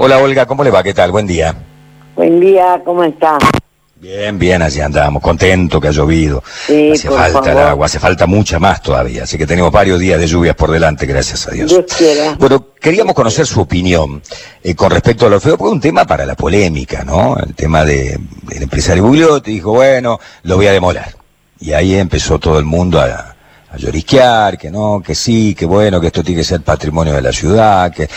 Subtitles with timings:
[0.00, 0.80] Hola Olga, ¿cómo le va?
[0.84, 1.10] ¿Qué tal?
[1.10, 1.52] Buen día.
[2.14, 3.36] Buen día, ¿cómo está?
[3.96, 6.40] Bien, bien, así andamos, contento que ha llovido.
[6.68, 10.20] Sí, hace falta el agua, hace falta mucha más todavía, así que tenemos varios días
[10.20, 11.70] de lluvias por delante, gracias a Dios.
[11.70, 12.36] Dios quiera.
[12.38, 14.22] Bueno, queríamos conocer su opinión
[14.62, 17.36] eh, con respecto a lo feo, porque es un tema para la polémica, ¿no?
[17.36, 21.16] El tema de, del empresario Bugliotti dijo, bueno, lo voy a demoler.
[21.58, 23.34] Y ahí empezó todo el mundo a,
[23.70, 27.22] a llorisquear, que no, que sí, que bueno, que esto tiene que ser patrimonio de
[27.22, 28.08] la ciudad, que...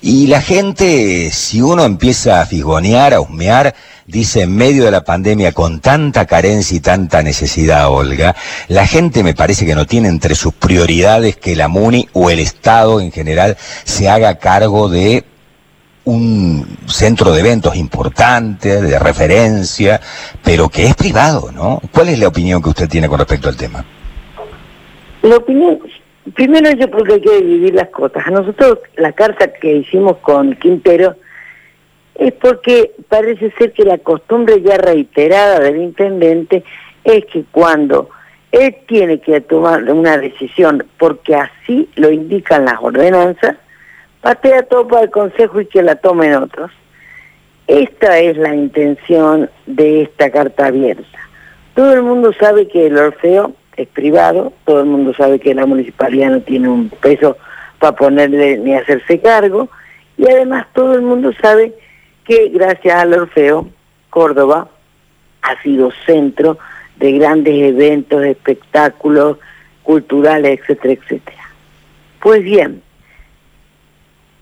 [0.00, 3.74] Y la gente, si uno empieza a fisgonear, a husmear,
[4.06, 8.36] dice en medio de la pandemia con tanta carencia y tanta necesidad, Olga,
[8.68, 12.38] la gente me parece que no tiene entre sus prioridades que la MUNI o el
[12.38, 15.24] Estado en general se haga cargo de
[16.04, 20.00] un centro de eventos importante, de referencia,
[20.42, 21.82] pero que es privado, ¿no?
[21.92, 23.84] ¿Cuál es la opinión que usted tiene con respecto al tema?
[25.22, 25.78] La opinión,
[26.34, 28.26] primero yo creo que hay que dividir las cosas.
[28.26, 31.16] A nosotros la carta que hicimos con Quintero
[32.14, 36.64] es porque parece ser que la costumbre ya reiterada del intendente
[37.04, 38.10] es que cuando
[38.50, 43.56] él tiene que tomar una decisión, porque así lo indican las ordenanzas,
[44.20, 46.70] patea todo para el Consejo y que la tomen otros.
[47.66, 51.18] Esta es la intención de esta carta abierta.
[51.74, 55.64] Todo el mundo sabe que el Orfeo es privado, todo el mundo sabe que la
[55.64, 57.36] municipalidad no tiene un peso
[57.78, 59.68] para ponerle ni hacerse cargo,
[60.16, 61.72] y además todo el mundo sabe
[62.24, 63.68] que gracias al Orfeo,
[64.10, 64.68] Córdoba
[65.42, 66.58] ha sido centro
[66.96, 69.38] de grandes eventos, espectáculos
[69.84, 71.42] culturales, etcétera, etcétera.
[72.20, 72.82] Pues bien,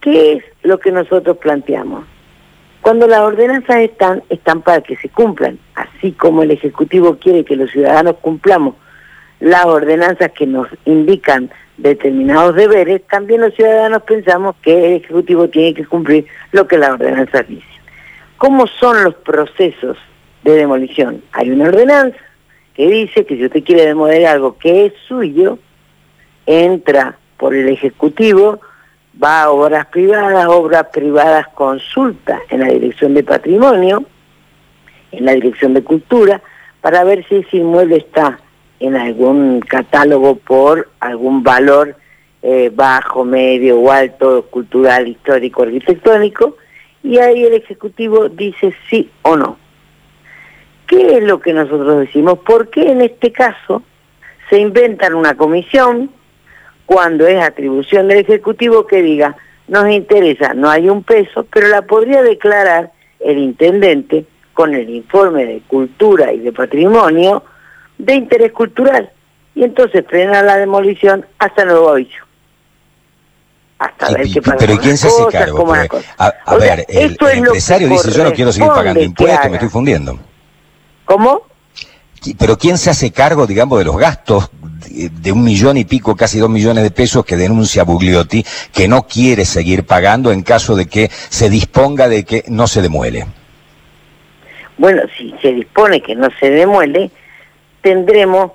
[0.00, 2.06] ¿qué es lo que nosotros planteamos?
[2.80, 7.56] Cuando las ordenanzas están, están para que se cumplan, así como el Ejecutivo quiere que
[7.56, 8.76] los ciudadanos cumplamos
[9.40, 15.74] las ordenanzas que nos indican determinados deberes, también los ciudadanos pensamos que el Ejecutivo tiene
[15.74, 17.68] que cumplir lo que las ordenanzas dicen.
[18.38, 19.98] ¿Cómo son los procesos
[20.42, 21.22] de demolición?
[21.32, 22.18] Hay una ordenanza
[22.74, 25.58] que dice que si usted quiere demoler algo que es suyo,
[26.46, 28.60] entra por el Ejecutivo,
[29.22, 34.04] va a obras privadas, obras privadas consulta en la Dirección de Patrimonio,
[35.12, 36.40] en la Dirección de Cultura,
[36.80, 38.38] para ver si ese inmueble está
[38.80, 41.96] en algún catálogo por algún valor
[42.42, 46.56] eh, bajo, medio o alto, cultural, histórico, arquitectónico,
[47.02, 49.56] y ahí el Ejecutivo dice sí o no.
[50.86, 52.38] ¿Qué es lo que nosotros decimos?
[52.40, 53.82] ¿Por qué en este caso
[54.48, 56.10] se inventan una comisión
[56.84, 59.36] cuando es atribución del Ejecutivo que diga,
[59.68, 65.44] nos interesa, no hay un peso, pero la podría declarar el intendente con el informe
[65.44, 67.42] de cultura y de patrimonio
[67.98, 69.10] de interés cultural.
[69.54, 72.24] Y entonces frena la demolición hasta nuevo aviso.
[73.78, 75.72] Hasta Y- ver qué pasa pero ¿y con quién se hace cosas, cargo?
[76.18, 78.68] a, a O sea, ver, el, esto es el empresario dice, yo no quiero seguir
[78.70, 80.18] pagando impuestos, me estoy fundiendo.
[81.04, 81.42] ¿Cómo?
[82.38, 84.50] Pero ¿quién se hace cargo, digamos, de los gastos
[84.88, 88.88] de, de un millón y pico, casi dos millones de pesos que denuncia Bugliotti, que
[88.88, 93.26] no quiere seguir pagando en caso de que se disponga de que no se demuele?
[94.78, 97.10] Bueno, si se dispone que no se demuele,
[97.86, 98.50] tendremos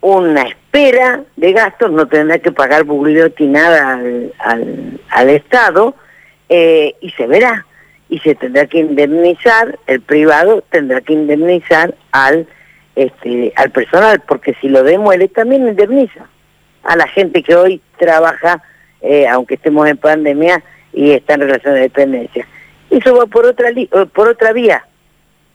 [0.00, 5.94] una espera de gastos, no tendrá que pagar Bugliotti nada al, al, al Estado
[6.48, 7.64] eh, y se verá.
[8.08, 12.48] Y se tendrá que indemnizar, el privado tendrá que indemnizar al,
[12.96, 16.26] este, al personal, porque si lo demuele también indemniza
[16.82, 18.60] a la gente que hoy trabaja,
[19.00, 20.60] eh, aunque estemos en pandemia
[20.92, 22.48] y está en relación de dependencia.
[22.90, 24.84] Eso va por otra, li- eh, por otra vía.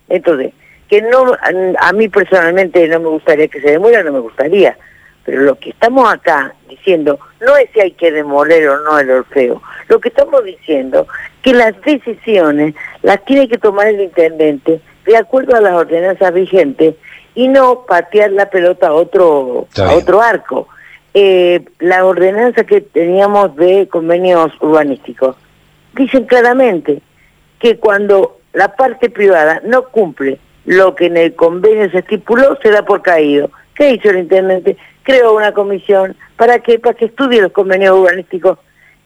[0.08, 0.54] Entonces,
[0.88, 1.36] que no,
[1.80, 4.78] a, mí personalmente no me gustaría que se demuela, no me gustaría,
[5.26, 9.10] pero lo que estamos acá diciendo no es si hay que demoler o no el
[9.12, 11.08] Orfeo, lo que estamos diciendo
[11.42, 16.96] que las decisiones las tiene que tomar el intendente de acuerdo a las ordenanzas vigentes
[17.36, 20.68] y no patear la pelota a otro, a otro arco.
[21.14, 25.36] Eh, la ordenanza que teníamos de convenios urbanísticos
[25.96, 27.02] dicen claramente
[27.60, 32.70] que cuando la parte privada no cumple lo que en el convenio se estipuló, se
[32.70, 33.50] da por caído.
[33.74, 34.76] ¿Qué hizo el intendente?
[35.02, 38.60] Creó una comisión para que para que estudie los convenios urbanísticos.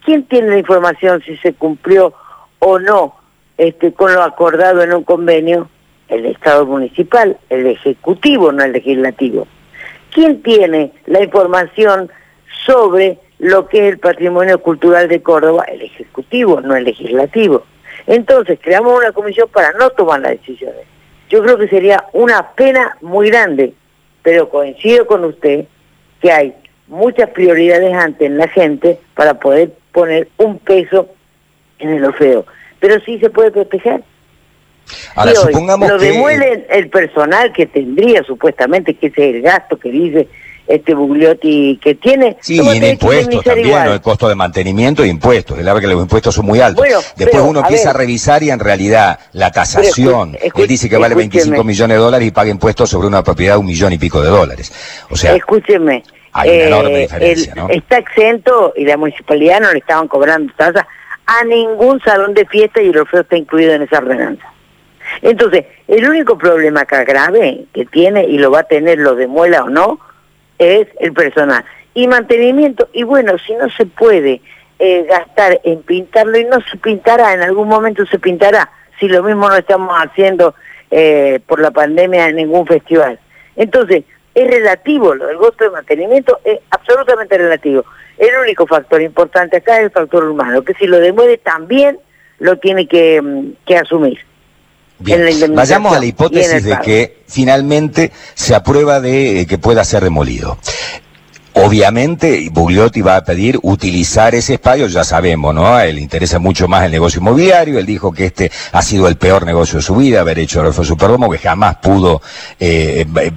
[0.03, 2.15] ¿Quién tiene la información si se cumplió
[2.57, 3.15] o no
[3.59, 5.69] este, con lo acordado en un convenio?
[6.07, 9.47] El Estado municipal, el Ejecutivo, no el Legislativo.
[10.11, 12.09] ¿Quién tiene la información
[12.65, 15.63] sobre lo que es el patrimonio cultural de Córdoba?
[15.65, 17.63] El Ejecutivo, no el Legislativo.
[18.07, 20.85] Entonces, creamos una comisión para no tomar las decisiones.
[21.31, 23.73] Yo creo que sería una pena muy grande,
[24.21, 25.65] pero coincido con usted
[26.21, 26.53] que hay
[26.87, 31.09] muchas prioridades antes en la gente para poder poner un peso
[31.79, 32.45] en el Orfeo.
[32.79, 34.03] pero sí se puede proteger.
[35.15, 36.05] Ahora, supongamos lo que...
[36.05, 40.27] demuele el personal que tendría supuestamente, que ese es el gasto que dice
[40.71, 42.37] este Bugliotti que tiene.
[42.41, 45.57] Sí, y impuestos también, el costo de mantenimiento e impuestos.
[45.57, 46.85] Es verdad que los impuestos son muy altos.
[47.15, 51.63] Después uno empieza a revisar y en realidad la tasación, él dice que vale 25
[51.63, 54.29] millones de dólares y paga impuestos sobre una propiedad de un millón y pico de
[54.29, 54.71] dólares.
[55.09, 56.03] O sea, escúcheme.
[56.33, 57.67] Hay una enorme eh, diferencia, ¿no?
[57.69, 60.85] Está exento y la municipalidad no le estaban cobrando tasas
[61.25, 64.51] a ningún salón de fiesta y el Orfeo está incluido en esa ordenanza.
[65.21, 69.63] Entonces, el único problema acá grave que tiene, y lo va a tener, lo demuela
[69.63, 69.99] o no,
[70.61, 71.65] es el personal.
[71.93, 74.41] Y mantenimiento, y bueno, si no se puede
[74.79, 78.69] eh, gastar en pintarlo, y no se pintará, en algún momento se pintará,
[78.99, 80.55] si lo mismo no estamos haciendo
[80.91, 83.19] eh, por la pandemia en ningún festival.
[83.55, 84.03] Entonces,
[84.33, 87.83] es relativo, lo del de mantenimiento es absolutamente relativo.
[88.17, 91.97] El único factor importante acá es el factor humano, que si lo demueve también
[92.39, 94.19] lo tiene que, mm, que asumir.
[95.01, 100.03] Bien, vayamos a la hipótesis de que finalmente se aprueba de eh, que pueda ser
[100.03, 100.57] demolido.
[101.53, 105.75] Obviamente, Bugliotti va a pedir utilizar ese espacio, ya sabemos, ¿no?
[105.75, 109.07] A él le interesa mucho más el negocio inmobiliario, él dijo que este ha sido
[109.09, 112.21] el peor negocio de su vida, haber hecho el Superdomo, que jamás pudo
[112.57, 113.31] eh, eh,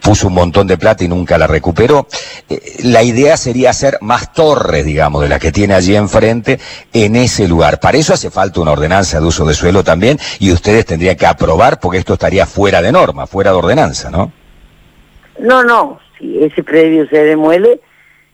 [0.00, 2.06] puso un montón de plata y nunca la recuperó.
[2.48, 6.58] Eh, la idea sería hacer más torres, digamos, de las que tiene allí enfrente
[6.92, 7.80] en ese lugar.
[7.80, 11.26] Para eso hace falta una ordenanza de uso de suelo también y ustedes tendrían que
[11.26, 14.32] aprobar porque esto estaría fuera de norma, fuera de ordenanza, ¿no?
[15.38, 16.00] No, no.
[16.18, 17.80] Si ese predio se demuele,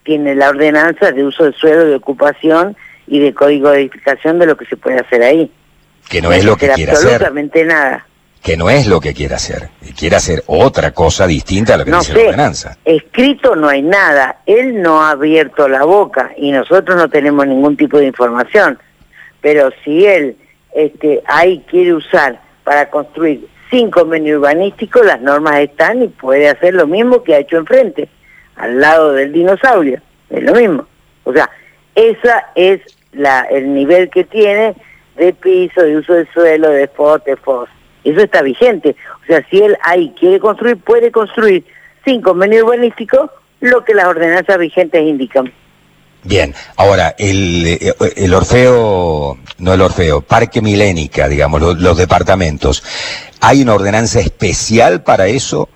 [0.03, 2.77] tiene la ordenanza de uso de suelo, de ocupación
[3.07, 5.51] y de código de edificación de lo que se puede hacer ahí.
[6.09, 7.15] Que no, es lo que quiere hacer.
[7.15, 8.07] Absolutamente nada
[8.47, 11.91] que no es lo que quiere hacer, quiere hacer otra cosa distinta a lo que
[11.91, 12.79] dice la ordenanza.
[12.85, 17.77] Escrito no hay nada, él no ha abierto la boca y nosotros no tenemos ningún
[17.77, 18.79] tipo de información,
[19.41, 20.37] pero si él
[20.73, 26.75] este, ahí quiere usar para construir sin convenio urbanístico, las normas están y puede hacer
[26.75, 28.09] lo mismo que ha hecho enfrente,
[28.55, 30.01] al lado del dinosaurio,
[30.31, 30.87] es lo mismo.
[31.25, 31.51] O sea,
[31.97, 34.77] esa es la, el nivel que tiene
[35.17, 37.71] de piso, de uso del suelo, de FOS, de FOS.
[38.07, 38.95] Eso está vigente.
[39.23, 41.65] O sea, si él ahí quiere construir, puede construir
[42.05, 43.31] sin convenio urbanístico
[43.61, 45.53] lo que las ordenanzas vigentes indican.
[46.23, 52.83] Bien, ahora, el, eh, el Orfeo, no el Orfeo, Parque Milénica, digamos, los, departamentos,
[53.41, 55.69] ¿hay una ordenanza especial para eso?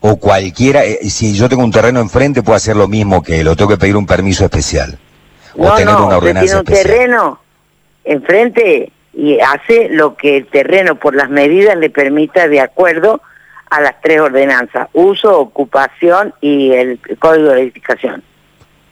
[0.00, 3.48] ¿O cualquiera, eh, si yo tengo un terreno enfrente, puedo hacer lo mismo que él,
[3.48, 4.98] o tengo que pedir un permiso especial?
[5.56, 7.40] ¿O no, tener una ordenanza tiene un terreno
[8.04, 13.20] enfrente, y hace lo que el terreno por las medidas le permita de acuerdo
[13.70, 18.22] a las tres ordenanzas, uso, ocupación y el código de edificación.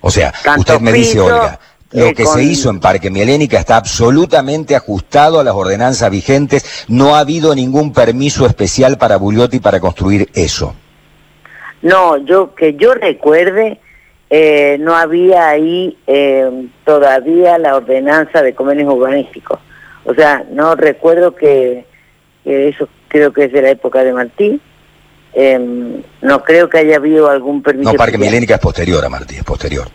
[0.01, 1.59] O sea, usted me dice, Olga,
[1.93, 6.85] lo eh, que se hizo en Parque Mielénica está absolutamente ajustado a las ordenanzas vigentes,
[6.89, 10.75] no ha habido ningún permiso especial para Bugliotti para construir eso.
[11.83, 13.81] No, yo que yo recuerde,
[14.29, 19.61] eh, no había ahí eh, todavía la ordenanza de convenios urbanísticos.
[20.07, 21.85] O sea, no recuerdo que,
[22.45, 24.61] eso creo que es de la época de Martí.
[25.35, 27.93] Em, no creo que haya habido algún permiso.
[27.93, 29.89] No, Parque Milénica es posterior a Martí, es posterior.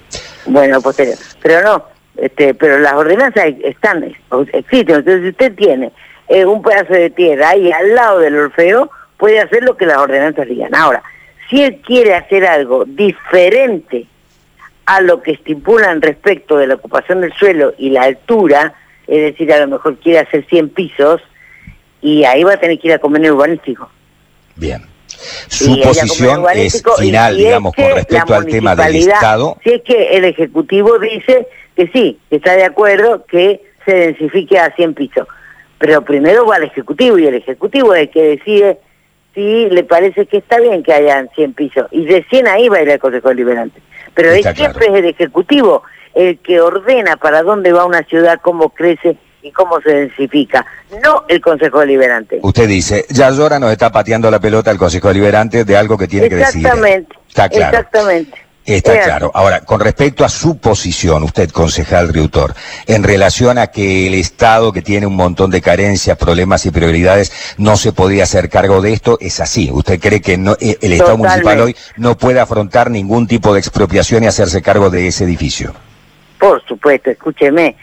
[0.46, 1.18] Bueno, posterior.
[1.42, 1.86] Pero no,
[2.18, 4.04] este, pero las ordenanzas están,
[4.54, 4.98] existen.
[4.98, 5.92] Entonces, si usted tiene
[6.28, 9.97] eh, un pedazo de tierra ahí al lado del Orfeo, puede hacer lo que las
[9.97, 10.76] ordenanzas digan.
[10.76, 11.02] Ahora,
[11.50, 14.07] si él quiere hacer algo diferente
[14.85, 18.74] a lo que estipulan respecto de la ocupación del suelo y la altura,
[19.11, 21.21] es decir, a lo mejor quiere hacer 100 pisos
[22.01, 23.89] y ahí va a tener que ir a convenio urbanístico.
[24.56, 24.81] Bien.
[25.49, 29.57] Su posición es final, digamos, con respecto al tema del Estado.
[29.63, 34.57] Si es que el Ejecutivo dice que sí, que está de acuerdo que se densifique
[34.57, 35.27] a 100 pisos.
[35.77, 38.77] Pero primero va al Ejecutivo y el Ejecutivo es el que decide
[39.35, 41.87] si le parece que está bien que hayan 100 pisos.
[41.91, 43.81] Y recién ahí va a ir al Consejo Deliberante.
[44.13, 48.69] Pero es siempre es el Ejecutivo el que ordena para dónde va una ciudad, cómo
[48.69, 50.65] crece y cómo se densifica,
[51.03, 52.39] no el Consejo Deliberante.
[52.41, 56.07] Usted dice, ya Llora nos está pateando la pelota al Consejo Deliberante de algo que
[56.07, 56.65] tiene que decir.
[56.65, 57.15] Exactamente.
[57.27, 57.77] Está claro.
[57.77, 58.37] Exactamente.
[58.63, 59.31] Está claro.
[59.33, 62.53] Ahora, con respecto a su posición, usted, concejal Riutor,
[62.85, 67.31] en relación a que el Estado, que tiene un montón de carencias, problemas y prioridades,
[67.57, 69.71] no se podía hacer cargo de esto, ¿es así?
[69.73, 73.59] ¿Usted cree que no, eh, el Estado municipal hoy no puede afrontar ningún tipo de
[73.59, 75.73] expropiación y hacerse cargo de ese edificio?
[76.42, 77.76] Por supuesto, escúcheme,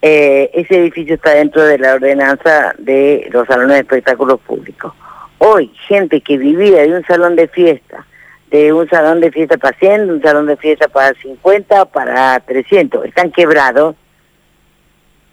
[0.00, 4.94] eh, ese edificio está dentro de la ordenanza de los salones de espectáculos públicos.
[5.36, 8.06] Hoy, gente que vivía de un salón de fiesta,
[8.50, 13.04] de un salón de fiesta para 100, un salón de fiesta para 50, para 300,
[13.04, 13.96] están quebrados,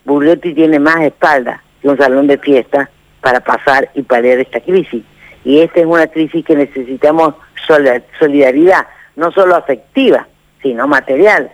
[0.03, 2.89] Bugliotti tiene más espalda que un salón de fiesta
[3.21, 5.05] para pasar y paliar esta crisis.
[5.45, 7.35] Y esta es una crisis que necesitamos
[8.19, 10.27] solidaridad, no solo afectiva,
[10.61, 11.49] sino material.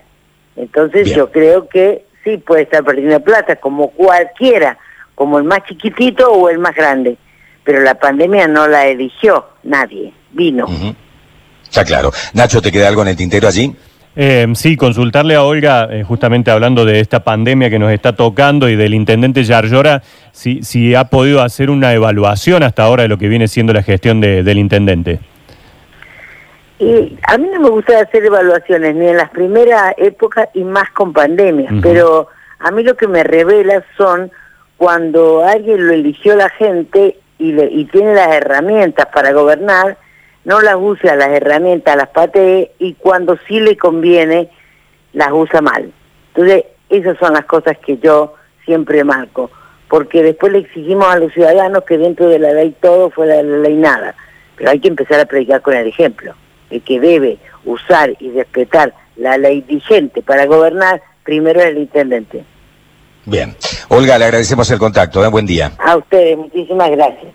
[0.60, 4.78] Entonces yo creo que sí puede estar perdiendo plata, como cualquiera,
[5.16, 7.18] como el más chiquitito o el más grande.
[7.64, 10.68] Pero la pandemia no la eligió nadie, vino.
[11.64, 12.12] Está claro.
[12.34, 13.74] Nacho, ¿te queda algo en el tintero allí?
[14.16, 18.68] Eh, sí, consultarle a Olga, eh, justamente hablando de esta pandemia que nos está tocando
[18.68, 23.18] y del intendente Yarlora, si, si ha podido hacer una evaluación hasta ahora de lo
[23.18, 25.20] que viene siendo la gestión del intendente.
[26.80, 30.90] Y a mí no me gusta hacer evaluaciones ni en las primeras épocas y más
[30.92, 34.32] con pandemia, pero a mí lo que me revela son
[34.78, 39.98] cuando alguien lo eligió la gente y, le, y tiene las herramientas para gobernar,
[40.46, 44.50] no las usa las herramientas, las patee y cuando sí le conviene
[45.12, 45.92] las usa mal.
[46.34, 49.52] Entonces, esas son las cosas que yo siempre marco,
[49.90, 53.44] porque después le exigimos a los ciudadanos que dentro de la ley todo, fuera de
[53.44, 54.16] la ley nada,
[54.56, 56.34] pero hay que empezar a predicar con el ejemplo.
[56.70, 62.44] El que debe usar y respetar la ley vigente para gobernar, primero el intendente.
[63.26, 63.56] Bien.
[63.90, 65.24] Olga, le agradecemos el contacto.
[65.24, 65.28] ¿eh?
[65.28, 65.72] Buen día.
[65.78, 67.34] A ustedes, muchísimas gracias.